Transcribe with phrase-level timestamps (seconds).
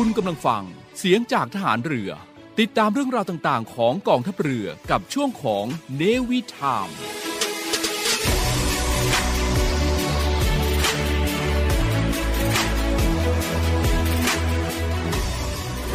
[0.00, 0.64] คุณกำลังฟัง
[0.98, 2.10] เสียงจากทหารเรือ
[2.58, 5.64] ติดตามเรื่องราวต่างๆ ของกองทัพเรือกับช่วงของ
[5.96, 6.88] เนวิทาม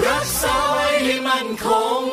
[0.08, 1.68] รักษาไว้ให้มันค
[2.02, 2.04] ง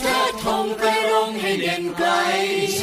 [0.00, 2.10] เธอทงกระรงให้เด่นไกล
[2.80, 2.82] ช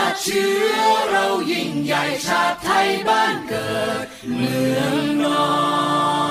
[0.00, 0.78] าติเชื้อ
[1.10, 3.72] เรายิ่งใหญ่ชาติไทยบ้านเกิ
[4.04, 5.44] ดเมืองนอ
[6.20, 6.21] น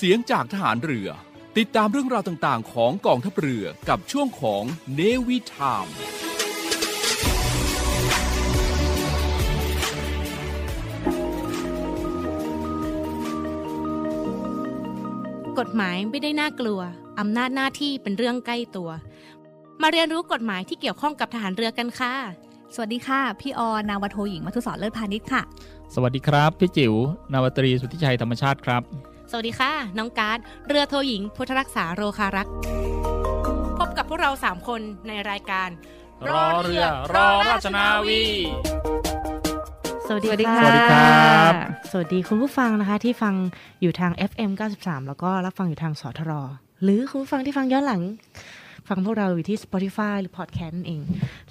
[0.00, 1.08] เสียงจากทหารเรือ
[1.58, 4.62] ติดตามเรื่องราวต่างๆ ของกองทัพเรือกับช่วงของ
[4.94, 5.86] เนวิทาม
[15.58, 16.80] กฎหมายไม่ได้น่ากลัว
[17.18, 18.90] อำนาจหน้าที่เป็นเรื่องใกล้ตัว
[19.82, 22.14] มาเรียนรู้กฎหมายที่เกี่ยวข้องกับทหารเรือกันค่ะ
[22.74, 25.42] สวัสดีค่ะ พี่ออนาวโทหญิงมัทุสอนเลิศพาณิชย์ค่ะ
[25.94, 26.94] สวัสดีครับ พี่จิว๋ว
[27.32, 28.84] นาวตรีสุทธิชัยธรรมชาติครับ
[29.30, 30.38] สวัสดีค่ะ น้องการ์ด
[30.68, 32.48] เรือโทหญิง พุทธรักษาโรคารัก
[33.78, 35.68] พบกับพวกเรา 3 คนในรายการ
[36.30, 36.84] รอเรือ
[37.14, 38.22] รอราชนาวี
[40.06, 41.52] สวัสดีค่ะ สวัสดีครับ
[41.90, 43.34] สวัสดีคุณผู้ฟังนะคะที่ฟัง
[43.80, 46.32] อยู่ทาง FM 93 แล้วก็รับฟังอยู่ทางสทร
[46.82, 48.02] หรือคุณผู้ฟังที่ฟังย้อนหลัง
[48.88, 51.00] ฟังพวกเราอยู่ที่ Spotify หรือ Podcast เอง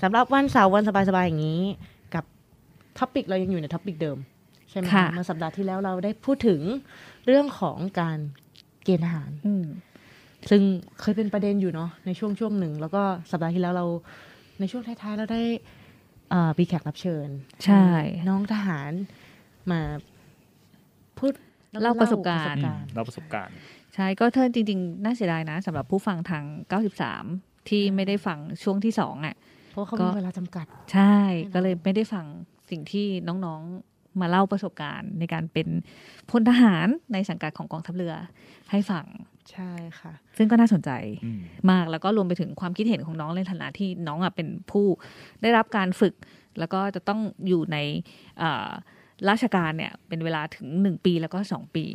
[0.02, 1.62] สำหรับวันเสาร์วันสบายๆอย่างนี้
[2.14, 2.24] กับ
[2.98, 4.18] topic เรายังอยู่ใน topic เดิม
[4.70, 6.62] ใช่ไหมเมื่อสัปดาห์ที่แล้วเราได้พูดถึง
[7.26, 8.18] เรื่องของการ
[8.84, 9.66] เกณฑ์ทหารอืม
[10.50, 10.62] ซึ่ง
[11.00, 13.86] เคยเป็นประเด็นอยู่เนาะในช่วงช่วงหนึ่ง แล้วก็สัปดาห์ที่แล้วเรา
[14.60, 15.44] ในช่วงท้ายๆเราได้
[16.30, 17.28] เอ่อมีแขกรับเชิญ
[17.66, 17.86] ใช่
[18.30, 18.92] น้องทหาร
[19.72, 19.82] มา
[21.18, 21.34] พูด
[21.82, 23.56] เล่าประสบการณ์เล่าเราประสบการณ์
[23.96, 26.44] ใช่ก็เธอจริง ๆ น่าเสียดายนะสำหรับผู้ฟังทาง
[27.06, 29.36] 93 ที่ไม่ได้ฟังช่วงที่สองอะ
[29.72, 31.16] เพราะเขาก็มีเวลาจำกัด ใช่
[31.54, 32.26] ก็เลยไม่ได้ฟัง
[32.70, 35.68] สิ่งที่น้องๆ มาเล่าประสบการณ์ในการเป็น
[36.32, 38.14] พลทหารในสังกัดของกองทัพเรือ
[38.72, 39.06] ให้ฟัง
[39.52, 40.92] ใช่ค่ะ ซึ่งก็น่าสนใจ
[41.26, 41.42] อืม
[41.72, 44.86] มากแล้วก็รวมไปถึงความคิดเห็นของน้องในฐานะที่น้องอะเป็นผู้
[45.42, 46.14] ได้รับการฝึก
[46.60, 47.78] แล้วก็จะต้องอยู่ใน
[48.40, 48.70] เอ่อ
[49.30, 51.86] ราชการเนี่ยเป็นเวลาถึงหนึ่งปีแล้วก็สองปี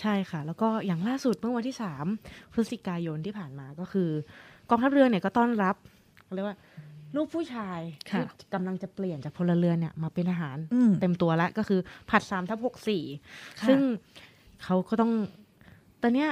[0.00, 2.06] ใช่ค่ะ แล้วก็อย่างล่าสุดเมื่อวันที่สาม
[2.52, 4.10] พฤศจิกายนที่ผ่านมาก็คือ
[4.70, 5.76] กองทัพเรือเนี่ยก็ต้อนรับ
[6.24, 6.56] เขาเรียกว่า
[7.16, 7.80] ลูกผู้ชาย
[8.10, 11.80] ค่ะที่กำลังจะเปลี่ยนจากพลเรือนเนี่ยมาเป็นทหารอืมเต็มตัวแล้วก็คือ
[12.10, 13.02] ผัดสามทับหกสี่
[13.60, 13.80] ค่ะซึ่ง
[14.64, 15.12] เขาก็ต้อง
[16.02, 16.30] ตอนเนี้ย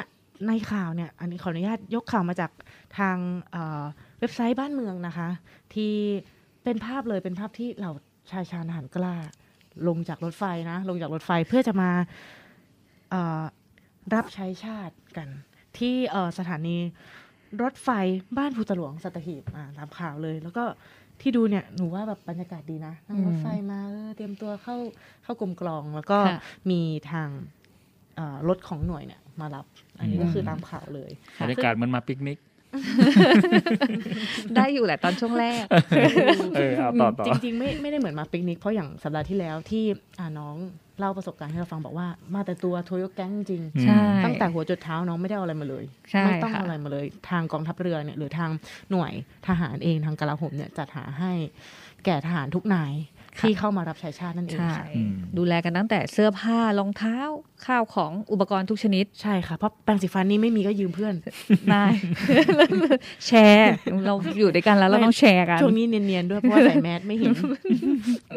[0.48, 2.50] ในข่าวเนี่ย อันนี้ขออนุญาตยกข่าวมาจาก
[2.98, 3.16] ทาง
[3.50, 3.84] เอ่อ
[4.20, 5.28] เว็บไซต์บ้านเมืองนะคะ
[5.74, 5.92] ที่
[6.64, 7.92] เป็นภาพเลยเป็นภาพที่เหล่า
[8.30, 9.14] ชายชาญทหารกล้า
[9.88, 11.90] ลงจากรถไฟนะ ลงจากรถไฟเพื่อจะมา
[13.10, 13.42] เอ่อ
[14.14, 15.28] รับใช้ชาติกัน
[15.78, 16.76] ที่เอ่อสถานี
[17.62, 17.88] รถไฟ
[18.38, 20.64] บ้านภูตะหลวงสัตหีบอ่าตามข่าวเลย แล้วก็
[21.20, 24.76] ที่ดูเนี่ยหนูว่าแบบบรรยากาศดีนะนั่งรถไฟมาเออเตรียมตัวเข้า
[25.22, 26.80] เข้ากรมกลองแล้วก็ค่ะมี
[27.10, 27.28] ทาง
[28.16, 29.64] เอ่อรถของหน่วยเนี่ยมารับ
[29.98, 31.10] อันนี้ก็คือตามข่าวเลย
[31.40, 32.38] บรรยากาศเหมันมาปิกนิก
[34.56, 35.64] ได้อยู่แหละตอนช่วงแรก
[36.56, 39.84] เออเอาต่อต่อจริงๆไม่ไม่ได้เหมือนมาปิกนิกเพราะอย่างสัปดาห์ที่แล้วที่
[40.18, 40.56] อ่าน้อง
[41.00, 48.50] เล่าประสบการณ์ให้เราฟังบอกว่ามาแต่ตัวโทโยแก๊งจริงอืมใช่ตั้งแต่หัวจดเท้าน้องไม่ได้เอาอะไรมาเลยใช่ไม่ต้องค่ะเอาอะไรมาเลย ทางกองทัพเรือเนี่ยหรือทาง
[48.90, 49.12] หน่วย
[49.48, 51.32] ทหารเองทางกลาโหมเนี่ยจัดหาให้
[52.04, 52.92] แก่ทหารทุกนาย
[53.38, 57.18] ที่เข้ามารับใช้ชาตินั่นเองใช่ค่ะอืมดูแลกันตั้งแต่เสื้อผ้ารองเท้า
[57.66, 61.14] ข้าวของอุปกรณ์ทุกชนิดใช่ค่ะ เพราะแปรงสีฟันนี่ไม่มีก็ยืมเพื่อน
[61.70, 61.84] ได้
[63.26, 63.72] แชร์
[64.06, 67.32] เราอยู่ด้วยกันแล้วเราต้องแชร์กันช่วงนี้เนียนๆด้วยเพราะว่าใส่แมสไม่เห็น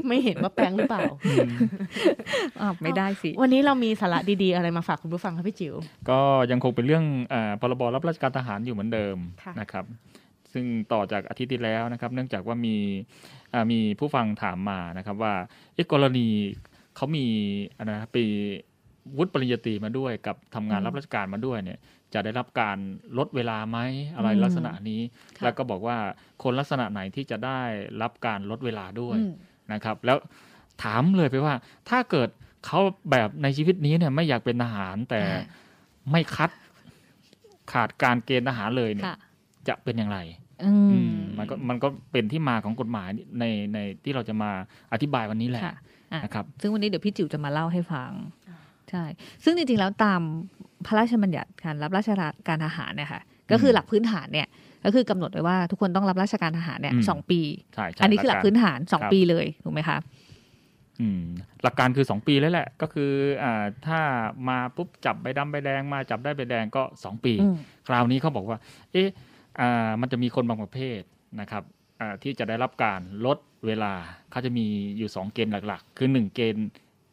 [0.08, 1.04] ไม่เห็นว่าแปรงหรือเปล่า
[2.62, 5.74] อ้าวไม่ได้สิ วันนี้เรามีสาระดีๆ อะไรมาฝากคุณผู้ฟังคะพี่จิ๋ว
[6.10, 6.20] ก็
[6.52, 9.86] ยังคงเป็นเรื่องอาพรบรับราชการทหารอยู่เหมือนเดิมค่ะนะครับ
[10.54, 12.76] ซึ่งต่อจากอาทิตย์ที่แล้วนะครับ เนื่องจากว่ามี
[13.54, 15.34] อ่ามีผู้ฟังถามมานะครับว่า
[15.76, 16.28] เอะกรณี
[16.96, 17.26] เขามี
[17.78, 18.26] อะไรนะปี
[19.18, 21.80] วุฒิปริญญาตรีมาด้วยกับทำงานรับราชการมาด้วยเนี่ย
[22.14, 22.78] จะได้รับการ
[23.18, 23.80] ลดเวลาไหม
[24.16, 25.02] อะไรอืมลักษณะนี้
[25.38, 25.98] ค่ะแล้วก็บอกว่า
[26.44, 27.62] คนลักษณะไหนที่จะได้
[28.02, 29.34] รับการลดเวลาด้วยอืม
[29.74, 30.18] นะครับ แล้ว
[30.84, 31.54] ถามเลยไปว่า
[31.90, 32.30] ถ้าเกิด
[32.66, 32.80] เขา
[33.12, 35.44] แบบในชีวิตนี้เนี่ยไม่อยากเป็นทหารแต่อ่า
[36.12, 36.52] ไม่คัด
[37.72, 39.18] ขาดการเกณฑ์ทหารเลยเนี่ยค่ะ
[39.68, 40.43] จะเป็นอย่างไรอือื
[40.92, 43.10] มมมันก็มันก็เป็นที่มาของกฎหมาย
[43.40, 44.52] ในในที่เราจะมา
[44.94, 45.76] อธิบายวันนี้แหละค่ะ
[46.14, 48.12] อะนะครับซึ่งวันนี้เดี๋ยวพี่จิ๋วจะมาเล่าให้ฟัง
[48.90, 49.04] ใช่
[49.44, 50.22] ซึ่งจริงๆแล้วตาม
[50.86, 52.10] พระราชบัญญัติการรับราช
[52.48, 53.22] การทหารเนี่ยค่ะ
[53.52, 54.48] ก็คือหลักพื้นฐานเนี่ย
[54.86, 57.42] ก็คือกำหนดไว้ว่าทุกคนต้องรับราชการทหารเนี่ยอืมสองปี
[57.74, 59.98] ใช่ใช่อันนี้คือหลักพื้นฐานสองครับปีเลยถูกไหมคะ
[61.02, 61.22] อืม
[61.64, 63.12] หลักการคือ 2 ปีแล้วแหละ ก็คือ
[63.44, 64.00] อ่าถ้า
[64.50, 67.56] มาปุ๊บจับใบดำใบแดงมาจับได้ใบแดงก็ 2 ปีอืม
[67.88, 68.58] คราวนี้เขาบอกว่า
[68.94, 69.33] เอ๊ะอ่า
[70.02, 71.02] มันจะมีคนบางประเภท
[71.42, 71.64] นะครับ
[72.00, 73.94] อ่าที่จะได้รับการลดเวลา
[74.32, 74.66] เขาจะมี
[74.98, 76.68] อยู่ 2 เกณฑ์หลักๆ คือ 1 เกณฑ์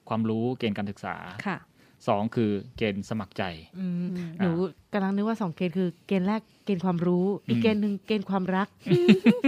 [0.09, 1.17] ความรู้เกณฑ์การศึกษา
[1.47, 1.59] ค่ะ
[1.97, 3.43] 2คือเกณฑ์สมัครใจ
[3.79, 4.51] อืมอืมหนู
[4.93, 8.69] กำลังนึกว่าสองเกณฑ์คือเกณฑ์แรกเกณฑ์ความรู้ อีกเกณฑ์หนึ่งเกณฑ์ความรัก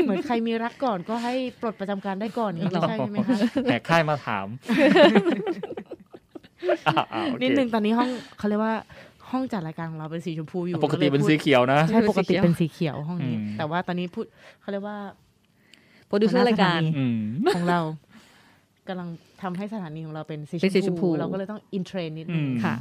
[0.02, 4.46] เหมือนใครมีรักก่อนก็ให้ปลดประจำการได้ก่อนอย่างนี้ไม่ใช่ใช่ไหมคะแหกค่ายมาถาม
[6.88, 8.74] อ่าอ่าโอเคนิดนึงตอนนี้ห้องเขาเรียกว่า
[9.32, 14.24] ห้องจัดรายการของเราเป็นสีชมพูอยู่ปกติเป็นลยพูดสีเขียวนะใช่ปกติเป็นสีเขียวห้องนี้อืมแต่ว่าตอนนี้พูด
[14.60, 14.98] เขาเรียกว่า
[16.06, 17.18] โปรดิวเซอร์รายการอืม
[17.54, 17.80] ของเรา
[18.88, 19.08] กำลัง
[19.42, 22.74] ทำให้สถานีของเราเป็นสีเป็นสีชมพู เราก็เลยต้อง in trend นิดนึงอืมค่ะ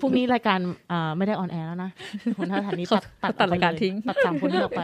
[0.00, 0.58] พรุ่งนี้รายการ
[0.92, 1.90] อ่าไม่ได้ on air แล้วนะ
[2.36, 4.82] หัวหน้าสถานีตัดตัดตัดรายการออกไปเลทิ้งตัดสามคนนี้ออกไป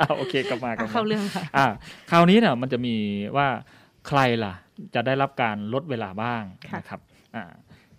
[0.00, 1.66] อ่าโอเคกลับมากลัอะบเข้ามาเรื่องค่ะอ่า
[2.10, 2.94] คราวนี้เนี่ยมันจะมี
[3.36, 3.46] ว่า
[4.08, 4.54] ใครล่ะ
[4.94, 7.00] จะได้รับการลดเวลาบ้างค่ะนะครับ
[7.36, 7.44] อ่า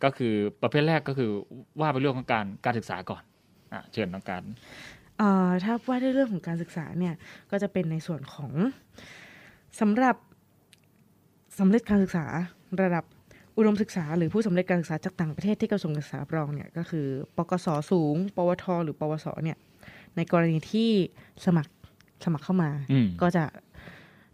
[0.03, 1.31] ก็คือประเภทแรกก็คือ
[1.79, 3.23] ว่าไปเรื่องของการการศึกษาก่อน
[3.73, 4.43] อ่าเชิญน้องการ
[5.17, 7.13] เอ่อถ้าว่าด้วยเรื่องของการศึกษาเนี่ย
[7.51, 8.51] ก็จะเป็นในส่วนของ
[9.79, 10.15] สำหรับ
[11.59, 12.25] สำเร็จการศึกษา
[12.81, 13.05] ระดับ
[13.57, 19.57] อุดมศึกษา หรือผู้สำเร็จการศึกษาจากต่างประเทศที่กระทรวงศึกษารับรองเนี่ยก็คือปกสสูง ปวท หรือปวสเนี่ย
[20.15, 20.89] ในกรณีที่
[21.45, 21.71] สมัคร
[22.25, 23.43] สมัครเข้ามาอืมก็จะ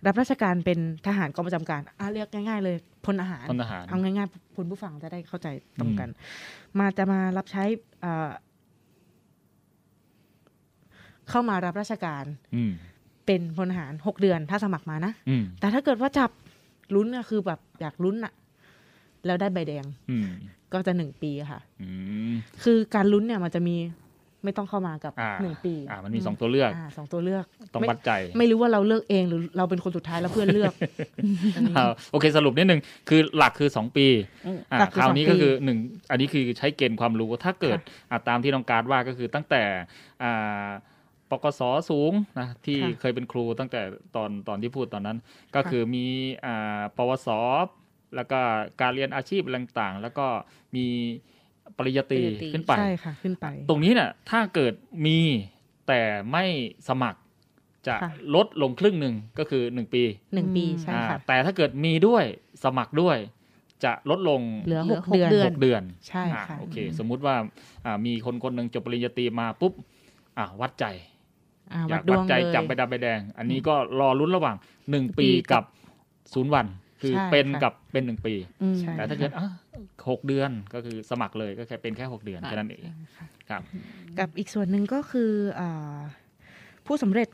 [0.08, 5.48] รับราชการเป็นทหารกองประจำการอะเรียกง่าย ๆ เลยพลทหารพลทหารเอาง่ายๆคุณผู้ฟังจะได้เข้าใจ
[5.80, 6.10] ตรงกัน
[6.80, 7.64] มาจะมารับใช้
[8.02, 8.30] เอ่อ
[11.30, 12.72] เข้ามารับราชการอืม
[13.26, 16.32] เป็นพลทหารหกเดือนถ้าสมัครมานะอืมแต่ถ้าเกิดว่าจับ
[16.96, 18.34] ลุ้นอะคือแบบอยากลุ้นอะ
[19.26, 20.28] แล้วได้ใบแดงอืม
[20.74, 21.90] ก็จะหนึ่งปีค่ะอื
[22.32, 22.34] ม
[22.64, 23.76] คือการลุ้นเนี่ยมันจะมี
[24.46, 30.74] ไม่ต้องเข้ามากับอ่าหนึ่งปีอ่ามันมีสองตัวเลือกอ่าสองตัวเลือกต้องไม่วัดใจ ไม่รู้ว่าเราเลือกเองหรือเราเป็นคนสุดท้ายแล้วเพื่อนเลือก
[31.56, 34.08] อันนี้อ่าโอเคสรุปนิดนึงคือหลักคือสองปี
[34.46, 35.78] อืมอ่าหลักคือคราวสองนี้ปีก็คือหนึ่ง
[36.12, 39.64] อันนี้คือใช้เกณฑ์ความรู้ถ้าเกิดค่ะอ่าตามที่น้องการดว่าก็คือตั้งแต่
[40.24, 40.68] อ่า
[41.32, 43.82] ปกสสูงนะที่ค่ะเคยเป็นครูตั้งแต่
[44.16, 45.18] ตอนตอนที่พูดตอนนั้น
[45.56, 46.06] ก็ค่ะคือมี
[46.46, 47.30] อ่าปวส
[48.16, 48.40] แล้วก็
[48.82, 50.25] การเรียนอาชีพอะไรต่างๆ แล้วก็
[50.75, 50.88] มี
[51.77, 54.74] ปริญญาตรีปริญญาตรีขึ้นไปใช่ค่ะขึ้นไป ตรงนี้เนี่ยถ้าเกิด
[55.05, 55.20] มี
[55.88, 56.01] แต่
[56.32, 56.46] ไม่
[56.88, 57.20] สมัคร
[57.88, 60.03] จะค่ะลดลงครึ่งหนึ่งก็คือหนึ่งปี
[60.34, 62.24] หนึ่งปีอืมใช่อ่าค่ะแต่ถ้าเกิดมีด้วย
[62.63, 63.17] สมัครด้วย
[63.84, 67.36] จะลดลงเหลือเหลืหอกเดือนหกเดือนหกเดือนใช่อ่าค่ะโอเค สมมุติว่า
[67.86, 69.74] อ่ามีคนคนหนึ่งจบปริญญาตรีมาปุ๊บ
[70.38, 70.86] อ่าวัดใจ
[71.74, 74.55] อ่าอวัยาดกดวัวดงใจเลยจับใบดำใบแดง อันนี้ก็รอลุ้นระหว่าง
[74.89, 75.65] หนึ่งปีปีกักับบ
[76.34, 76.65] ศูนย์วัน
[77.02, 79.48] คือใช่เป็นค่ะกับเป็นหนึ่งปีอืมใช่แต่ถ้าเกิดอะ
[80.10, 82.92] หกเดือนก็คือสมัครเลยก็แค่เป็นแค่หกเดือนค่ะแค่นั้นเอง
[83.50, 83.62] ครับ
[84.20, 85.98] กับอีกส่วนหนึ่งก็คืออา
[86.86, 87.28] ผู้สำเร็จ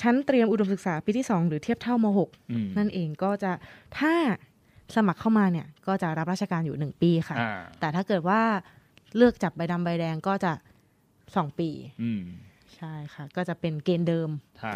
[0.00, 3.52] ชั้นเตรียมอุดมศึกษาปีที่ 2 หรือเทียบเท่ามอืม .6 นั่นเองก็จะ
[3.98, 4.14] ถ้า
[4.96, 8.40] สมัครเข้ามาเนี่ยก็จะรับราชการอยู่ 1 ปีค่ะอ่าแต่ถ้าเกิดว่า
[9.16, 10.52] เลือกจับใบดำใบแดงก็จะ
[11.04, 11.70] 2 ปี
[12.02, 12.22] อืม
[12.76, 14.74] ใช่ค่ะ ก็จะเป็นเกณฑ์เดิมใช่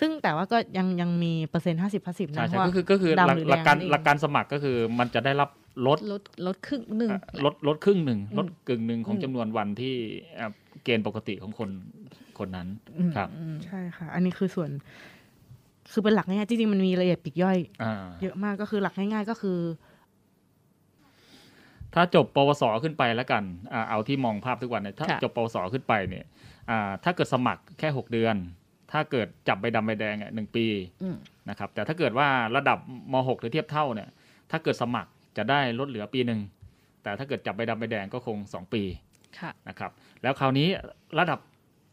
[0.00, 5.50] ซึ่งแต่ว่าก็ยังยังมีเปอร์เซ็นต์ห้าสิบห้าสิบใช่นะเพใช่ราะว่าก็คือก็คือหลักดำหรือหลักการแดงนั่นเองหลักการสมัครก็คือมันจะได้รับ
[5.86, 9.94] ลดลดลดครึ่งหนึ่งอะลดลดครึ่งหนึ่งอืมลดกึ่งหนึ่งของอืมจำนวนวันที่
[10.38, 10.46] อะ
[10.84, 11.70] เกณฑ์ปกติของคน
[12.38, 14.70] คนนั้นอืมครับอืมใช่ค่ะ อันนี้คือส่วน
[15.92, 19.58] คือเป็นหลักง่ายๆจริงๆมันมีรายละเอียดปลีกย่อยอ่าเยอะมากก็คือหลักง่ายๆก็คือ
[21.94, 26.24] ถ้าจบปวสขึ้นไปแล้วกันอ่าเอาที่มองภาพทุกวันเนี่ยถ้าค่ะจบปวสขึ้นไปเนี่ย
[26.70, 28.36] อ่าถ้าเกิดสมัครแค่หกเดือน
[28.94, 30.66] ถ้าเกิดจับใบดำใบแดงอะหนึ่งปี
[31.02, 31.16] อืม
[31.50, 32.78] นะครับ แต่ถ้าเกิดว่าระดับ
[33.12, 34.08] มหกหรือเทียบเท่าเนี่ย
[34.50, 36.40] ถ้าเกิดสมัครจะได้ลดเหลือปีหนึ่ง
[37.02, 38.82] แต่ถ้าเกิดจับใบดำใบแดงก็คงสองปี
[39.38, 39.90] ค่ะนะครับ
[40.22, 40.68] แล้วคราวนี้
[41.18, 41.38] ระดับ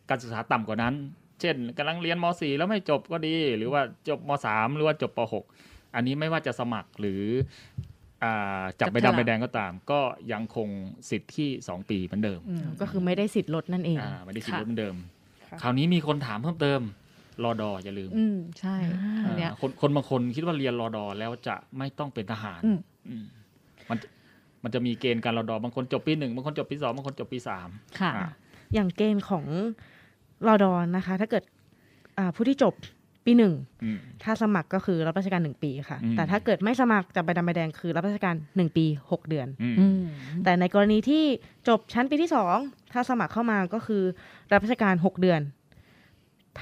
[0.10, 0.94] การศึกษาต่ำกว่านั้น
[1.42, 5.20] เช่นกำลังเรียนม .4 แล้วไม่จบก็ดี หรือว่าจบม .3 หรือว่าจบป
[5.58, 7.22] .6 อันนี้ไม่ว่าจะสมัครหรือ
[8.24, 10.00] อาจับใบจับฉลากดำใบแดงก็ตาม ก็
[10.32, 10.70] ยังคง
[11.10, 14.96] สิทธิ์ที่ 2 ปีเหมือนเดิมอืมก็คือไม่ได้สิทธิ์ลดนั่นเองอ่าไม่ได้สิทธิ์ค่ะลดเหมือนเดิม
[15.52, 16.82] ค่ะคราวนี้มีคนถามเพิ่มเติม
[17.44, 18.76] รอดออย่าลืม อืมใช่
[19.26, 22.80] อันเนี้ยอ่าคนคนบางคนคิดว่าเรียนรอดอแล้วจะไม่ต้องเป็นทหารอืม
[23.10, 23.26] อืม
[23.90, 23.98] มัน
[24.64, 28.30] มันจะมีเกณฑ์การรอดอบางคนจบปีหนึ่งบางคนจบปีสองบางคนจบปีสามค่ะอ่า
[28.74, 29.46] อย่างเกณฑ์ของ
[30.48, 31.44] รอดอนนะคะ ถ้าเกิด
[32.18, 32.74] อ่าผู้ที่จบ
[33.26, 40.02] ปีหนึ่งอืมถ้าสมัครก็คือรับราชการหนึ่งปีค่ะอืมแต่ถ้าเกิดไม่สมัครจับใบดำใบแดงคือรับราชการหนึ่งปีหกเดือนอืมอืม
[40.44, 41.24] แต่ในกรณีที่
[41.68, 42.58] จบชั้นปีที่สอง
[42.94, 44.04] ถ้าสมัครเข้ามาก็คือ
[44.52, 45.42] รับราชการหกเดือน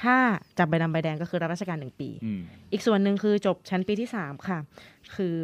[0.00, 0.16] ถ้า
[0.58, 2.40] จับใบดำใบแดงก็คือรับราชการหนึ่งปีอืม
[2.72, 4.58] อีกส่วนหนึ่งคือจบชั้นปีที่สามค่ะ
[5.16, 5.34] คือ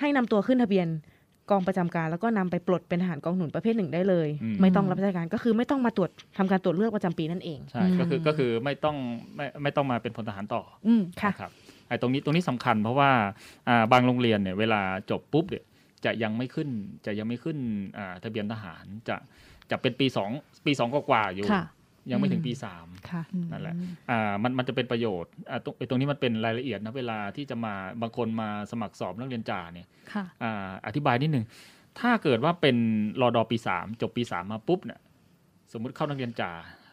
[0.00, 0.88] ให้นำตัวขึ้นทะเบียน
[1.50, 8.96] กองประจำการแล้วก็นำไปปลดเป็นทหารกองหนุนประเภทหนึ่งได้เลยอืมไม่ต้องรับราชการก็คือไม่ต้องมาตรวจทำการตรวจเลือกประจำปีนั่นเองใช่ก็คือก็คือไม่ต้อง
[9.36, 11.52] ไม่ไม่ต้องมาเป็นพลทหารต่ออืมค่ะนะครับ
[11.88, 13.10] ไอ้ตรงนี้ตรงนี้สำคัญเพราะว่า
[13.68, 15.64] อ่าบางโรงเรียนเนี่ยเวลาจบปุ๊บเนี่ย
[16.04, 16.68] จะยังไม่ขึ้น
[17.06, 17.58] จะยังไม่ขึ้น
[17.98, 19.16] อ่าทะเบียนทหารจะ
[19.70, 20.30] จะเป็นปีสอง
[20.66, 21.64] ปีสองกว่าๆอยู่ค่ะ
[22.10, 23.74] ยังไม่ถึงอืมปีสามค่ะนั่นแหละ
[24.10, 31.44] อ่ามันมันจะเป็นประโยชน์อ่าตรงไอ้ตรงนี้มันเป็นรายละเอียดนะเวลาที่จะมาบางคนมาสมัครสอบนักเรียนจ่าเนี่ยค่ะอ่าอธิบายนิดหนึ่ง
[32.00, 32.76] ถ้าเกิดว่าเป็น
[33.20, 35.00] รอดอปีสามจบปีสามมาปุ๊บเนี่ย
[35.72, 36.50] สมมุติเข้านักเรียนจ่า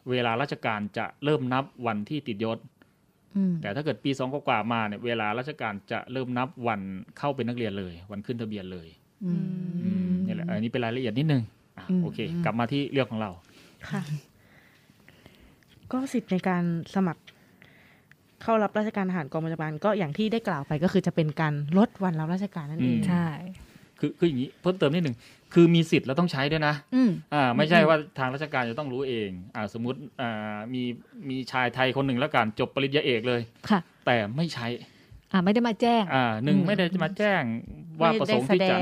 [0.09, 2.57] เวลาราชการจะเริ่มนับวันที่ติดยศ
[3.35, 6.81] อืมแต่ถ้าเกิดปีสองกว่าๆมาเนี่ยเวลาราชการจะเริ่มนับวัน
[7.17, 8.87] เข้าเป็นนักเรียนเลย วันขึ้นทะเบียนเลย
[9.25, 9.43] อืม
[9.83, 11.43] อืมนี่แหละอันนี้เป็นรายละเอียดนิดนึง
[11.77, 13.31] อะอืมโอเค กลับมาที่เรื่องของเรา
[13.89, 14.01] ค่ะ
[15.91, 16.63] ก็สิทธิ์ในการ
[16.95, 17.21] สมัคร
[18.43, 23.27] เข้ารับราชการทหารกองบัญชาการก็อย่างที่ได้กล่าวไปก็คือจะเป็นการลดวันรับราชการนั่นเองอืมใช่
[23.99, 25.15] คือคืออย่างนี้เพิ่มเติมนิดหนึ่ง
[25.53, 30.83] คือมีสิทธิ์แล้วต้องใช้ด้วยนะอืมอ่าไม่ใช่ว่าทางราชการจะต้องรู้เองอ่าสมมติอ่ามี
[31.29, 34.67] มีชายไทยคนหนึ่งแล้วกันจบปริญญาเอกเลยค่ะ แต่ไม่ใช้
[35.31, 37.41] อ่าไม่ได้มาแจ้งอ่าหนึ่งอืมไม่ได้มาแจ้ง
[38.01, 38.79] ว่าไม่ได้ประสงค์ที่จะแสดง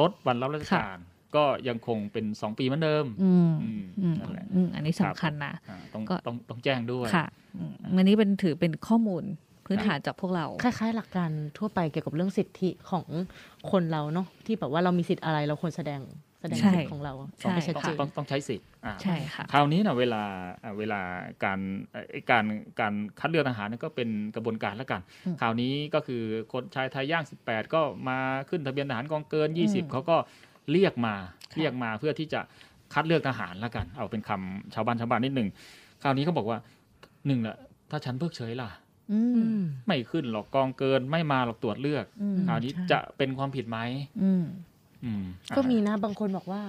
[0.00, 0.98] ลดวันรับราชการ
[1.36, 9.24] ก็ยังคงเป็นสองปีเหมือนเดิมอืมอืมอืมนั่นแหละอืมอันนี้สำคัญนะอ่าต้องก็ต้องต้องแจ้งด้วยค่ะอืมอันนี้เป็นถือเป็นข้อมูล
[9.66, 13.04] พื้นฐานจากพวกเรา คล้ายๆ หลักการทั่วไปเกี่ยวกับเรื่องสิทธิของ
[13.70, 16.00] คนเราเนาะที่แบบว่าเรามีสิทธิ์อะไรเราควรแสดง
[16.40, 20.22] แสดงใช่สิทธิ์ของเราใช่ไม่ชัดต้องเจนต้องต้องใช้สิทธิ์อ่าใช่ค่ะคราวนี้นะเวลา
[20.62, 21.00] อ่าเวลา
[21.44, 21.58] การ
[21.92, 22.44] เอ่อการ
[22.80, 26.22] การคัดเลือกทหารเนี่ยก็เป็นกระบวนการแล้วกันอืมคราวนี้ก็คือ
[26.52, 30.16] คนชายไทยย่าง 18 ก็มาขึ้นทะเบียนทหารกองเกินอืม20เขาก็
[30.72, 31.14] เรียกมา
[31.50, 32.40] ค่ะเรียกมาเพื่อที่จะ
[32.92, 35.48] คัดเลือกทหารแล้วกัน เอาเป็นคำชาวบ้านชาวบ้านนิดหนึ่ง
[36.02, 36.58] คราวนี้เขาบอกว่า
[37.26, 37.56] หนึ่งละ
[37.90, 38.70] ถ้าฉันเพิกเฉยล่ะ
[39.12, 43.78] อือืมมไม่ขึ้นหรอกกองเกินไม่มาหรอกตรวจเลือกอืมคราวนี้ใช่จะเป็นความผิดไหม
[44.22, 44.44] อืม
[45.04, 45.24] อืม
[45.56, 46.62] ก็มีอ่านะบางคนบอกว่า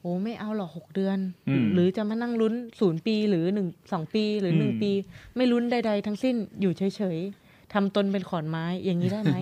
[0.00, 4.90] โอ้ไม่เอาหรอกหกเดือนอืมหรือจะมานั่งลุ้นศูนย์ปีหรือหนึ่งสองปีหรือหนึ่งอืมปี
[5.36, 9.36] ไม่ลุ้นใด ๆ ทั้งสิ้นอยู่เฉยๆ ทำตนเป็นขอนไม้อย่างนี้ได้ไหม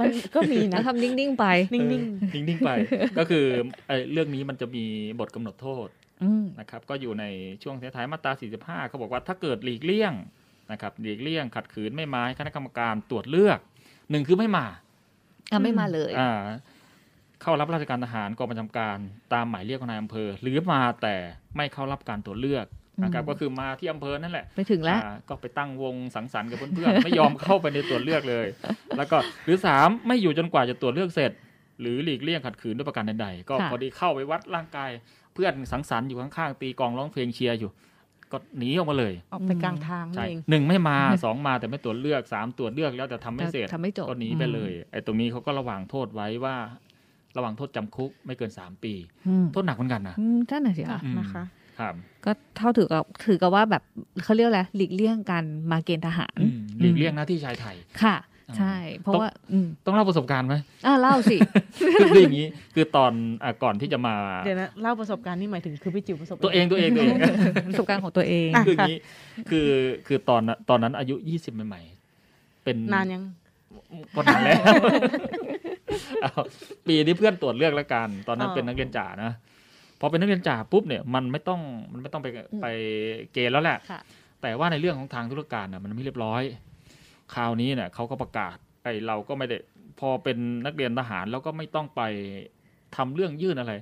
[0.00, 1.92] มันก็มีแล้นะวทำนิ่งๆไป นิ่งเอ
[2.26, 2.70] อนิ่งๆไป
[3.18, 3.44] ก็คือ
[3.88, 4.84] ไอ้เรื่องนี้มันจะมี
[5.20, 5.88] บทกำหนดโทษ
[6.22, 7.24] อืมนะครับ ก็อยู่ใน
[7.62, 10.12] ช่วงท้ายๆมาตรา 45 เขาบอกว่าถ้าเกิดหลีกเลี่ยง
[10.72, 13.58] นะครับหลีกเลี่ยงขัดขืนไม่มาให้คณะกรรมการตรวจเลือก
[14.10, 14.66] หนึ่งคือไม่มา
[15.52, 16.32] อะไม่มาเลยอ่า
[17.42, 18.98] เข้ารับราชการทหารกองประจำการ
[19.32, 21.16] ตามหมายเรียกของนายอำเภอ หรือมาแต่
[21.56, 22.66] ไม่เข้ารับการตรวจเลือก
[23.02, 28.46] นะครับอืมก็คือมาที่อำเภอนั่นแหละไปถึงแล้วอ่าก็ไปตั้งวงสังสรรค์กับเพื่อนๆไม่ยอมเข้าไปในตรวจเลือกเลย
[28.96, 31.32] แล้วก็หรือสามไม่อยู่จนกว่าจะตรวจเลือกเสร็จ
[31.80, 34.90] หรือหลีกเลี่ยงขัดขืนด้วยประการใดๆก็ค่ะพอดีเข้าไปวัดร่างกาย
[35.34, 37.70] เพื่อนสังสรรค์อยู่ข้างๆตีกลองร้องเพลงเชียร์อยู่
[38.32, 46.56] ก็หนีออกมาเลยๆออกไปกลางทางนั่ใช่นเองหนึ่งไม่มาสองมาแต่ไม่ตรวจเลือกสามตรวจเลือกแล้วแต่ทำไม่เสร็จทำไม่จบก็หนีไปเลยไอ้ตรงนี้เขาก็ระหว่างโทษไว้ว่า
[47.36, 48.92] ระหว่างโทษจำคุกไม่เกินสามปี
[49.28, 51.46] อืมโทษหนักเหมือนกันนะอืมนั่นน่ะสิค่ะค่ะนะคะครับ
[52.24, 53.82] ก็เท่าถือกับถือกับว่าแบบ
[54.22, 58.16] เขาเรียกอะไรหลีกเลี่ยงการมาเกณฑ์ทหารอืมหลีกเลี่ยงหน้าที่ชายไทยค่ะ
[58.48, 60.54] อ่าใช่ เพราะว่าอืมต้องเล่าประสบการณ์ไหม
[60.86, 61.36] อ่าเล่าสิ
[62.00, 63.12] คือคืออย่างนี้คือตอน
[63.44, 67.16] อะก่อนที่จะมาเดี๋ยวนะเล่าประสบการณ์นี่หมายถึงคือพี่จิ๋วประสบตัวเองตัวเองตัวเอง
[67.68, 68.98] ประสบการณ์ของตัวเองอะคืออย่างนี้
[69.50, 69.68] คือ
[70.06, 73.22] คือตอนนั้นตอนนั้นอายุยี่สิบใหม่ๆเป็นนานยัง
[74.14, 74.62] ก็นานแล้ว
[76.22, 76.32] เอา
[76.86, 79.32] ปีนี้เพื่อนตรวจเลือกแล้วกัน ตอนนั้นอ๋อเป็นนักเรียนจ่านะ
[80.00, 81.60] พอเป็นนักเรียนจ่าปุ๊บเนี่ยมันไม่ต้อง
[81.92, 82.28] มันไม่ต้องไป
[82.62, 82.66] ไป
[83.32, 84.00] เกณฑ์แล้วแหละค่ะ
[84.42, 86.42] แต่ว่าในเรื่องของทางธุรการน่ะมันไม่เรียบร้อย
[87.34, 89.56] คราวนี้เนี่ยเขาก็ประกาศไอ้เราก็ไม่ได้
[90.00, 92.02] พอเป็นนักเรียนทหารแล้วก็ไม่ต้องไป
[92.96, 93.72] ทำเรื่องยื่นอะไร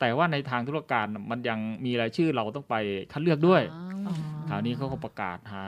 [0.00, 2.76] แต่ว่าในทางธุรการน่ะมันยังมีรายชื่อเราต้องไป
[3.12, 3.62] คัดเลือกด้วย
[4.06, 4.14] อ๋อ
[4.48, 5.66] คราวนี้เขาก็ประกาศหา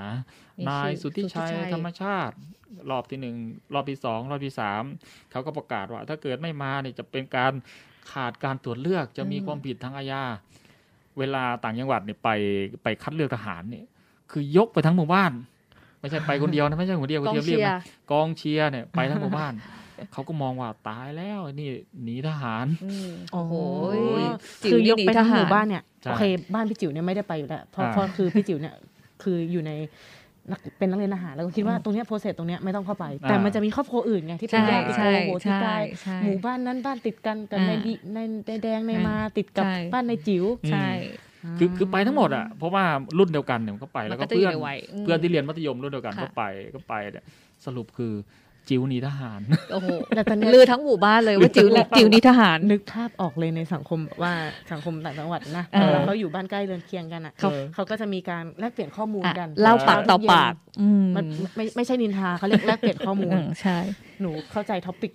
[0.59, 2.37] มีนายชื่อสุทธิชัยสุทธิชัยธรรมชาติ
[2.91, 3.37] รอบที่หนึ่ง
[3.75, 4.83] รอบที่สองรอบที่สาม
[5.31, 7.53] เขาก็ประกาศว่า ถ้าเกิดไม่มาเนี่ยจะเป็นการ
[8.13, 10.23] ขาดการตรวจเลือกจะมีความผิดทางอาญา
[11.19, 12.31] เวลาต่างจังหวัดเนี่ยไป
[12.83, 13.85] ไปคัดเลือกทหารเนี่ย
[14.31, 15.33] คือยกไปทั้งหมู่บ้าน
[16.01, 19.53] ไม่ใช่ไปคนเดียวนะไม่ใช่คนเดียวกองคนเดียวเชีเรียกยนะร์กองเชียร์เนี่ยไปทั้งหมู่บ้าน
[20.13, 21.69] เขาก็มองว่าตายแล้วไอ้นี่
[22.03, 23.55] หนีทหารอืมโอ้โห
[24.65, 26.23] จิ๋วคือยกไปทั้งหมู่หนีทหารบ้านเนี่ยใช่โอเค
[26.55, 28.75] บ้านพี่จิ๋วเนี่ยไม่ได้ไปอยู่แล้วเพราะอ่าเพราะคือพี่จิ๋วเนี่ย
[29.23, 29.89] คืออยู่ในนัก
[30.79, 40.89] เป็นนักเรียนทหารแล้วก็คิดว่าตรงเนี้ยโปรเซสตรงเนี้ยไม่ต้องเข้าไป แต่มันจะมีครอบครัวอื่นไงที่เป็นใช่ญาติใช่โอ้โหที่ใช่ใต้ใช่หมู่บ้านนั้นบ้านติดกันกันอ่าในดิในในแดงในมาติดกับใช่บ้านในจิ๋วใช่
[41.59, 42.85] คือคือไปทั้งหมดอะเพราะว่า
[43.19, 47.25] รุ่นเดียวกันเนี่ยมันก็ไปแล้วก็มันก็จะอยู่เพื่อนในวัยอืมเพื่อนที่เรียนมัธยมรุ่นเดียวกันค่ะก็ไปก็ไปเนี่ย
[47.67, 48.13] สรุปคือ
[48.69, 49.41] จิ๋วหนีทหาร
[49.73, 54.33] โอ้โหแต่ตอนเนี้ยลือทั้งหมู่บ้านเลยว่าจิ๋วจิ๋วนี่ทหารนึกภาพออกเลยในสังคมแบบว่า
[54.73, 63.79] สังคมต่างจังหวัดนะเออแล้วเขาอยู่บ้านใกล้เรือนเคียงกันอะเขาเออเขาก็จะมีการแลกเปลี่ยนข้อมูลอะกันเล่าปากต่อปากอืมมันไม่ไม่ใช่นินทาเขาเรียกแลกเปลี่ยนข้อมูลอืมใช่
[64.21, 65.13] หนูเข้าใจ topic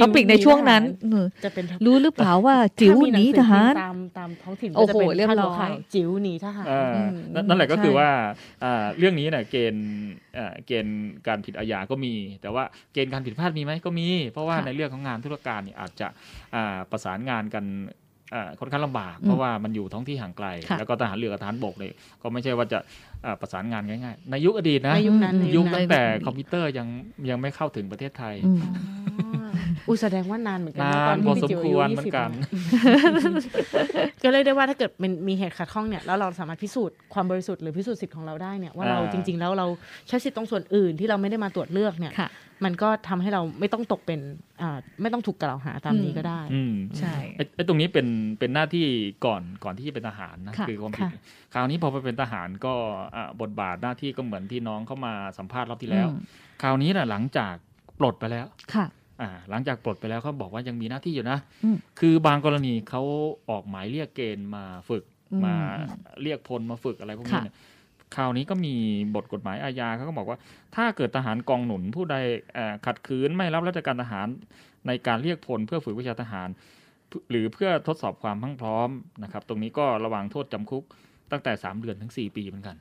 [0.00, 8.08] topic ในช่วงนั้นเออจะเป็นรู้หรือเปล่าว่าจิ๋วถ้ามีหนันีงสือทหารพิมพ์ตามตามท้องถิ่นโอ้ก็โหจะเป็นเรียบร้อยพาดร้หัอวข่าวจิ๋วหนีทหารอ่าอืมนั่นนั่นแหละก็ใช่คือว่า
[8.64, 9.86] อ่าเรื่องนี้เนี่ยเกณฑ์
[10.38, 16.08] อ่าเกณฑ์การผิดอาญาก็มี แต่ว่าเกณฑ์การผิดพลาดมีไหมก็มี เพราะว่าค่ะในเรื่องของงานธุรการเนี่ยอาจจะ
[16.54, 17.66] อ่าประสานงานกัน
[18.34, 23.07] อ่าค่อนข้างลำบากอืมเพราะว่ามันอยู่ท้องที่ห่างไกลค่ะแล้วก็ทหารเรือกับทหารบกเนี่ยก็ไม่ใช่ว่าจะอ่า
[23.40, 26.88] ประสานงานง่ายๆ ในยุคอดีตนะในยุคนั้นอืมในยุคนั้ตั้นงแต่คอมพิวเตอร์ยัง
[27.30, 28.34] ยังไม่เข้าถึงประเทศไทย
[29.78, 32.30] อืมอ๋ออุ้ยแสดงว่านานเหมือนกันนานะตอนนที่พอพี่สมจิ๋วคอายุวรยี่เหมือสิบนกัน
[34.22, 39.66] ก็เลยได้ว่าถ้าเกิดมันมีเหตุขัดข้องเนี่ยแล้วเราสามารถพิสูจน์ความบริสุทธิ์หรือพิสูจน์สิทธิ์ของเราได้เนี่ยว่าเราอ่าจริง ๆ แล้วเรา
[40.08, 42.30] ใช้สิทธิ์ตรงส่วนอื่นที่เราไม่ได้มาตรวจเลือกเนี่ยค่ะ
[42.64, 44.20] มันก็ทำให้เราไม่ต้องตกเป็น
[44.62, 48.06] อ่าไม่ต้องถูกกล่าวหาตามนี้ก็ได้อืมใช่ไอ้ไอ้ตรงนี้เป็น
[48.38, 48.86] เป็นหน้าที่
[49.26, 51.20] ก่อนก่อนที่จะเป็นทหารนะค่ะคือความผิดค่ะ
[51.54, 52.74] คราวนี้พอไปเป็นทหารก็
[53.16, 56.20] อะบทบาทหน้าที่ก็เหมือนที่น้องเข้ามาสัมภาษณ์รอบที่แล้วอืม
[56.62, 57.54] คราวนี้นะหลังจาก
[57.98, 58.86] ปลดไปแล้วค่ะ
[59.20, 63.02] อ่าหลังจากปลดไปแล้วเขาบอกว่ายังมีหน้าที่อยู่นะอืมคือบางกรณีเขา
[63.50, 65.54] ออกหมายเรียกเกณฑ์มาฝึกอืมมา
[66.22, 67.56] เรียกพลมาฝึกอะไรพวกนี้ค่ะเนี่ย
[68.16, 68.74] คราวนี้ก็มี
[69.14, 70.38] บทกฎหมายอาญาเขาก็บอกว่า
[70.76, 72.16] ถ้าเกิดทหารกองหนุนผู้ใด
[72.54, 74.28] เอ่อขัดขืนไม่รับราชการทหาร
[74.86, 76.48] ในการเรียกพลเพื่อฝึกวิชาทหาร
[77.30, 78.88] หรือเพื่อทดสอบความพรั่งพร้อม
[79.22, 80.84] นะครับ ตรงนี้ก็ระวังโทษจำคุก
[81.30, 82.76] ตั้งแต่ 3 เดือนถึง 4 ปีเหมือนกัน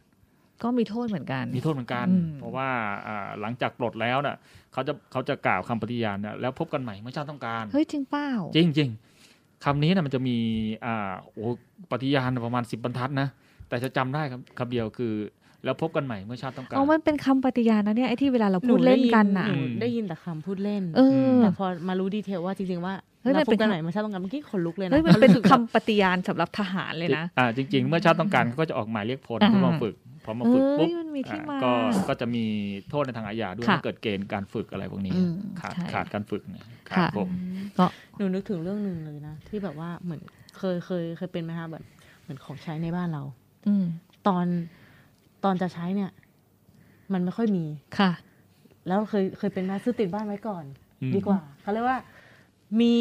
[0.63, 2.69] ก็มีโทษเหมือนกัน มีโทษเหมือนกันอืมเพราะว่า
[3.07, 4.35] อ่าหลังจากปลดแล้วน่ะ
[4.73, 8.89] เขาจะเขาจะกล่าวคำปฏิญาณน่ะแล้วพบกันใหม่เมื่อชาติต้องการ เฮ้ยจริงเปล่าจริงจริง
[9.65, 10.37] คำนี้นะมันจะมี
[10.85, 11.47] อ่าโอ้
[11.91, 13.27] ปฏิญาณประมาณสิบบรรทัดนะ
[13.69, 15.13] แต่จะจำได้ครับคำเดียวคือ
[15.63, 29.95] แล้วพบกันใหม่เมื่อชาติต้องการอ๋อมันเป็นคำปฏิญาณนะเนี่ยไอ้ที่เวลาเราพูดเล่นกันน่ะหนูได้ยินแต่คำพูดเล่นเออแต่พอมารู้ดีเทลว่าจริงๆว่าเฮ้ยมันเราพเป็บนกันไหนมาชาติต้องการเมื่อกี้ขนลุกเลยนะเฮ้ยมันเป็นรู้สึกแบบคำปฏิญาณสำหรับทหารเลยนะอ่าจริง ๆ เมื่อชาติต้องการเขาก็จะออกหมายเรียกพลอ่าเพื่อมาฝึก
[30.29, 31.73] พอมาฝึกเอ้ปุ๊ยบมันมีที่อ่ามาก็
[32.07, 32.45] ก็จะมี
[32.89, 37.29] โทษในทางอาญาด้วยค่ะถ้าเกิดเกณฑ์การฝึกอะไรพวกนี้อืมขาดใช่ขาดการฝึกเนี่ยคค่ะรับผม
[37.77, 37.85] ก็
[38.17, 40.21] หนูนึกถึงเรื่องหนึ่งเลยนะ ที่แบบว่าเหมือน
[40.57, 41.83] เคยเคยเคยเป็นไหมคะแบบ
[42.21, 43.23] เหมือนของใช้ในบ้านเรา
[43.67, 43.85] อืม
[44.27, 44.45] ตอน
[45.43, 46.11] ตอนจะใช้เนี่ย
[47.13, 47.65] มันไม่ค่อยมี
[47.99, 48.11] ค่ะ
[48.87, 50.63] แล้วเคยเคยเป็นไหมซื้อติดบ้านไว้ก่อน
[51.01, 51.99] อืมดีกว่าเขาเรียกว่า
[52.81, 52.95] มี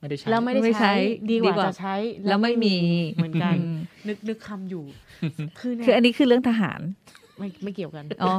[0.00, 0.94] ไม่ได้ใช้แล้วไม่ได้ไม่ใช้ใช้
[1.30, 1.94] ดีกดีว่ากว่าจะใช้
[2.28, 2.74] แล้วไม่มี
[3.14, 3.78] เหมือนกันอืม
[4.08, 4.84] นึกนึกคำอยู่
[5.58, 6.80] คือเนี่ยคืออันนี้คือเรื่องทหาร
[7.38, 8.32] ไม่ไม่เกี่ยวกันอ๋อ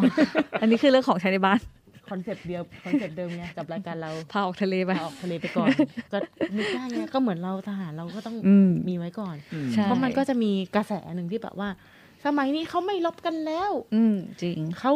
[0.62, 1.60] อันนี้คือเรื่องของใช้ในบ้าน
[2.10, 5.68] concept เดียว concept เดิมไงกับรายการเราพาออกทะเลไปพาออกทะเลไปก่อน
[6.14, 6.18] ก็
[6.58, 11.70] นึกได้ไงก็เหมือนเราทหารเราก็ต้องอืมมีไว้ก่อนอืมใช่เพราะมันก็จะมีกระแสหนึ่งที่แบบว่า
[12.26, 14.94] สมัยนี้เขาไม่ลบกันแล้ว อืมจริงเขา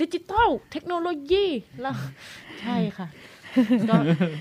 [0.00, 1.44] ดิจิตอลเทคโนโลยี
[1.80, 1.94] แล้ว
[2.60, 3.08] ใช่ค่ะ
[3.90, 3.94] ก็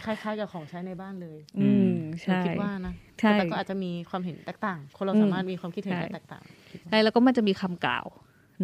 [0.05, 8.05] คล้ายๆกับของใช้ในบ้านเลยอืมหนูใช่คิดว่านะใช่แต่ก็อาจจะมีความเห็นแตกต่าง คนเราอืมสามารถมีความคิดเห็นใช่ได้แตกต่างคิดว่าใช่แล้วก็มันจะมีคำกล่าว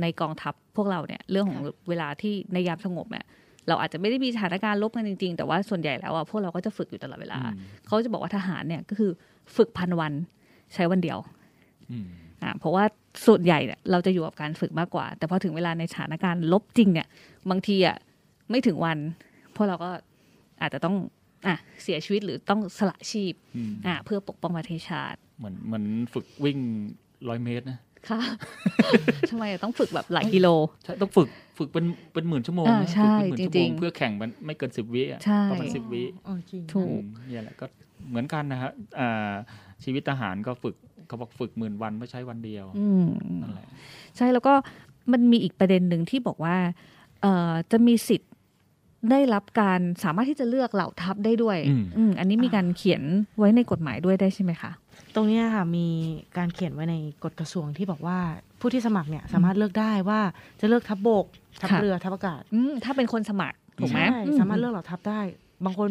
[0.02, 3.26] ในกองทัพพวกเราเนี่ยเรื่องของเวลาที่ในยามสงบเนี่ย
[3.68, 9.12] เราอาจจะไม่ได้มีสถานการณ์ลบกันจริง ๆ แต่ว่าส่วนใหญ่แล้วอะพวกเราก็จะฝึกอยู่ตลอดเวลาอืมเขาจะบอกว่าทหารเนี่ยก็คือ
[9.56, 10.14] ฝึกพันวัน
[10.74, 11.20] ใช้วันเดียว
[11.92, 12.08] อืม
[12.44, 12.84] อ่าเพราะว่า
[13.26, 17.08] ส่วนใหญ่เนี่ยเราจะอยู่กับการฝึกมากกว่า แต่พอถึงเวลาในสถานการณ์ลบจริงเนี่ย
[17.50, 17.98] บางทีอะ
[18.50, 18.98] ไม่ถึงวัน
[19.56, 19.90] พวกเราก็
[20.62, 20.96] อาจจะต้อง
[21.48, 26.58] อะเสียชีวิตหรือต้องสละชีพอืมอ่าเพื่อปกป้องประเทศชาติ เหมือนเหมือนฝึกวิ่ง
[27.30, 28.22] ร้อยเมตรนะค่ะ
[29.30, 30.48] ทำไมอะต้องฝึกแบบหลายกิโล
[30.84, 37.66] ใช่ต้องฝึกฝึกเป็นเป็นหมื่นชั่วโมงอ่านะใช่ฝึกเป็นหมื่นชั่วจริโมงงๆเพื่อแข่งมันไม่เกินสิบวิอะใช่ประมาณสิบวิอ๋อจริงถูกอืมเนี่ยแหละก็
[38.10, 39.34] เหมือนกันนะฮะอ่า
[39.84, 40.76] ชีวิตทหารก็ฝึก
[41.08, 43.06] เขาบอกฝึกหมื่นวันไม่ใช้วันเดียวอืม
[43.42, 43.68] นั่นแหละ
[44.18, 44.54] ใช่แล้วก็
[45.12, 46.56] มันมีอีกประเด็นหนึ่งที่บอกว่า
[47.22, 48.32] เอ่อจะมีสิทธิ์
[49.12, 53.04] ได้รับการสามารถที่จะเลือกเหล่าทัพได้ด้วยอืมอืมอันนี้มีการเขียน
[53.38, 54.72] ไว้ในกฎหมายด้วยได้ใช่ไหมคะ
[55.16, 55.88] ตรงเนี้ยค่ะมี
[56.38, 58.18] การเขียนไว้ในกฎกระทรวงที่บอกว่า
[58.60, 60.20] ผู้ที่สมัครเนี่ยสามารถเลือกได้ว่า
[60.60, 61.26] จะเลือกทัพบก
[61.62, 65.20] ทัพค่ะเรือทัพอากาศอืมถ้าเป็นคนสมัครถูกไหมใช่สามารถเลือกเหล่าทัพได้
[65.66, 65.90] บางคน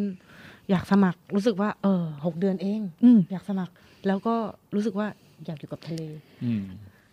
[0.70, 3.72] อยากสมัครรู้สึกว่า เออหกเดือนเองอืมอยากสมัคร
[4.07, 4.35] แล้วก็
[4.75, 5.07] รู้สึกว่า
[5.46, 6.01] อยากอยู่กับทะเล
[6.44, 6.62] อืม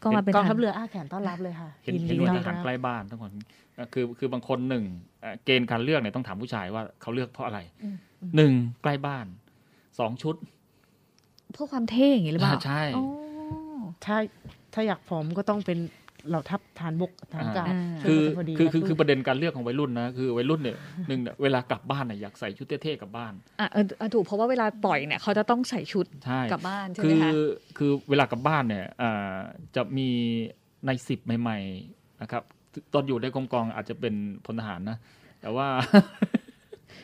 [0.03, 3.29] ก็มาเป็นกองทัพทางเรืออ้าแขนต้อนรับเลยค่ะเห็นยินเห็ดีนว่าต้อทนหารรับใกล้บ้านทั้งหมด
[3.93, 4.83] คือคือบางคนหนึ่ง
[5.21, 7.59] เอ่อเกณฑ์การเลือกเนี่ยต้องถามผู้ชายว่าเขาเลือกเพราะอะไร
[8.35, 9.25] หนึ่งใกล้บ้าน
[9.99, 10.35] สองชุด
[11.53, 13.05] เพื่อความเท่อย่างนี้หรือเปล่าอ่าใช่อ๋อ
[14.05, 14.17] ถ้า
[14.73, 15.79] ถ้าอยากผอมก็ต้องเป็น
[16.29, 27.31] เหล่าทัพฐานบกฐานอากาศอ่าซึ่งคือก็จะพดีคือคือรับคือประเด็นการเลือกของวัยรุ่นนะคือวัยรุ่นเนี่ยหนึ่งเนี่ยเวลากลับบ้านเนี่ยอยากใส่ชุดเท่ๆกลับบ้านอะเออเออถูกเพราะว่าเวลาปล่อยเนี่ยเขาจะต้องใส่ชุดใช่กลับบ้านใช่ไหคืมอคะ
[27.77, 29.35] คือเวลากลับบ้านเนี่ยอ่า
[29.75, 30.09] จะมี
[30.85, 31.57] ในสิบใหม่
[31.91, 32.43] ๆนะครับ
[32.93, 34.13] ตอนอยู่ในกองกองอาจจะเป็น
[34.45, 34.97] พลทหารนะ
[35.41, 35.67] แต่ว่า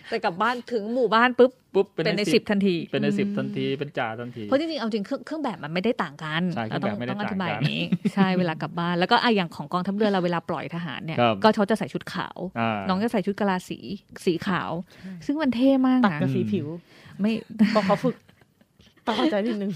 [0.09, 13.79] แต่กลับบ้านถึงหมู่บ้านปุ๊บปุ๊บเป็นในสิบทันที เป็นในสิบทันทีเป็นจ่าทันทีเพราะจริงๆเอาจริงเครื่องเครื่องแบบมันไม่ได้ต่างกันใช่เครื่องแบบไม่ได้ต้องอธิบายต่างกันอย่างนี้ ใช่เวลากลับบ้านแล้วก็อะอย่างของกองทัพเรือเราเวลาปล่อยทหารเนี่ยครับก็เขาจะใส่ชุดขาวอ่าน้องจะใส่ชุดกะลาสี
[14.25, 14.71] สีขาว
[15.25, 16.67] ซึ่งมันเท่มากตัดนะกับสีผิว
[17.19, 17.31] ไม่
[17.73, 18.15] พอเขาฝึก
[19.05, 19.71] ต้องเข้าใจนิดนึง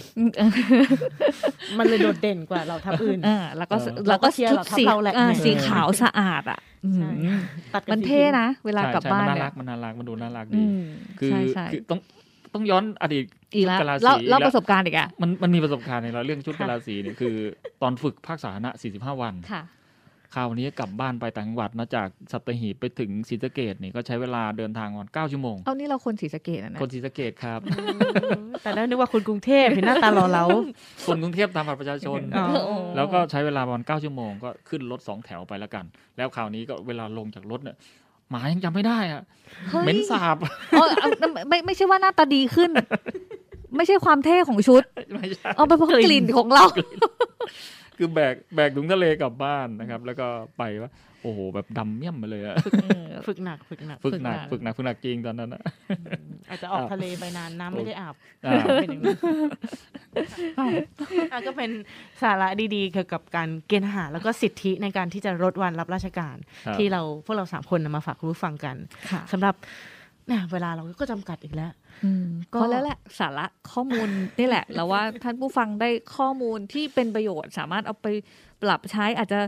[1.77, 6.59] มันเลยโดดเด่นกว่าเราทัพอื่นเออแล้วก็เออแล้วก็เราก็เชียร์ชุดเราทัพสีเราแหละอ่าแหมสีขาวสะอาดอะ
[6.95, 7.41] ใช่อืม
[7.73, 10.81] ตัดกับมันสีเท่ผิวนะ เวลากลับใช่บ้านมันน่าเนี่รัยกมันน่ารักมันดูน่ารักอืดีม
[11.19, 11.99] คือใช่ใช่คือต้อง
[12.53, 13.23] ต้องย้อนอดีต
[13.55, 17.35] อีกแล้วชุดกะลาเล่าสีเล่าแล้วประสบการณ์อีกอะมันมันมีประสบการณ์ในเราเรื่องชุดกะลาสีเนี่ยคือ
[17.81, 19.61] ตอนฝึกภาคสาธารณะ45 วันค่ะ
[20.35, 27.59] คราวนี้กลับบ้านไปต่างจังหวัดนะจากสัตหีบไปถึงศรีสะเกดนี่ก็ใช้เวลาเดินทางวัน9ชั่วโมงเอานี่เราคนศรีสะเกดอะนะคนศรีสะเกดครับ
[28.61, 30.45] แต่แล้วนึกว่าคุณกรุงเทพเห็นหน้าตาหล่อเหลา
[31.07, 32.45] คนกรุงเทพตามบัตรประชาชนอ๋อ
[32.95, 35.85] แล้วก็ใช้เวลาประมาณ9ชั่วโมงก็ขึ้นรถสองแถวไปแล้วกัน
[36.17, 37.75] แล้วคราวนี้ก็เวลาลงจากรถเนี่ย
[38.29, 39.21] หมายังจำไม่ได้อะ
[39.69, 40.37] เฮ้ยเหม็นสาบ
[40.71, 42.71] เออเอาไม่ไม่ไม่ใช่ว่าหน้าตาดีขึ้น
[43.77, 46.65] ไม่ใช่ความเท่ของชุดไม่ใช่เอาไปเพราะกลิ่นของเรา
[48.01, 50.91] คือแบกแบกถุงทะเลกลับบ้านนะครับ แล้วก็ไปว่า
[51.23, 52.55] โอ้โหแบบดำเมี่ยมมาเลยอะ
[53.27, 55.61] ฝึกหนักฝึกหนักฝึกหนักฝึฝึกกหหนันักกฝึกหนักจริงตอนนั้นอะ
[56.49, 59.17] อาจจะออกทะเลไปนานน้ำไม่ได้อาบอ่าเป็นอย่างนั้น
[61.31, 61.69] อะก็เป็น
[62.21, 66.35] สาระดีๆเกี่ยวกับการเกณฑ์ทหารแล้วก็สิทธิในการที่จะลดวันรับราชการ
[66.65, 68.75] ครับที่เราพวกเราสามคนนำมาฝากคุณผู้ฟังกัน
[69.11, 69.55] ค่ะสำหรับ
[70.29, 71.71] เนี่ยเวลาเราก็จำกัดอีกแล้ว
[72.05, 78.07] อืมก็ก็แล้วแหละสาระข้อมูลนี่แหละ แล้วว่าท่านผู้ฟังได้ข้อมูลที่เป็นประโยชน์ สามารถเอาไป
[78.61, 79.39] ปรับใช้อาจจะ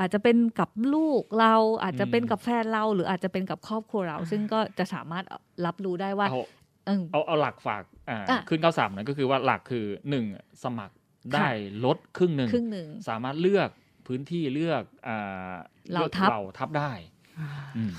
[0.00, 5.24] อาจจะเป็นกับลูกเราอาจจะเป็นกับแฟนเรา หรืออาจจะเป็นกับครอบครัวเรา ซึ่งก็จะสามารถ
[5.66, 6.42] รับรู้ได้ว่า เอา
[6.86, 10.24] เเออเอาเอาหลักฝากอ่าอะขึ้นเก้าสามนั้นก็คือว่าหลักคือหนึ่ง
[10.64, 10.94] สมัคร
[11.34, 11.48] ได้
[11.84, 13.68] ลดครึ่งหนึ่งครึ่งหนึ่งสามารถเลือก
[14.06, 15.52] พื้นที่เลือกอ่า
[15.92, 17.17] เหล่าทัพเหล่าทัพได้อ่าอืม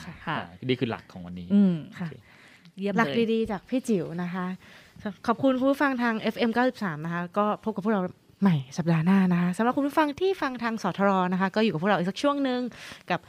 [0.03, 2.15] ค่ะค่ะอ่านี่คือหลักของวันนี้อืมค่ะโอเค
[2.77, 4.45] เยี่ยมหลักเลยดีๆจากพี่จิ๋วนะคะ
[5.27, 8.01] ขอบคุณคุณผู้ฟังทาง FM 93 นะคะ ก็พบกับพวกเรา
[8.41, 12.61] ใหม่สัปดาห์หน้านะคะสำหรับคุณผู้ฟังที่ฟังทางสทรนะคะ ก็อยู่กับพวกเราอีกสักช่วงหนึ่ง
[13.11, 13.19] กับ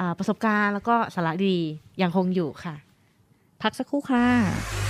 [0.00, 1.56] อ่าประสบการณ์แล้วก็สาระดี
[2.02, 2.74] ยังคงอยู่ค่ะ
[3.62, 4.89] พักสักครู่ค่ะ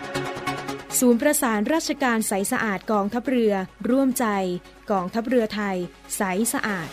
[0.99, 3.53] ศูนย์ประสานราชการใสสะอาดกองทัพเรือ
[3.89, 4.25] ร่วมใจ
[4.91, 5.77] กองทัพเรือไทย
[6.17, 6.21] ใส
[6.53, 6.89] สะอาด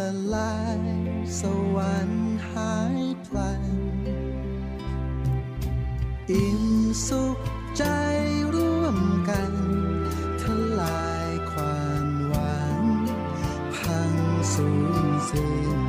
[0.00, 0.82] ละลาย
[1.40, 1.42] ส
[1.74, 3.64] วรรค์หายพลัน
[6.30, 6.64] อิ่ม
[7.08, 7.38] สุข
[7.78, 7.84] ใจ
[8.54, 9.52] ร่วมกัน
[10.42, 10.44] ท
[10.80, 12.84] ลายความหวัง
[13.76, 14.14] พัง
[14.54, 14.68] สู
[15.04, 15.79] ญสิ้น